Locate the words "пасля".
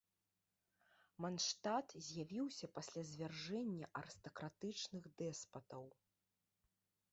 2.79-3.01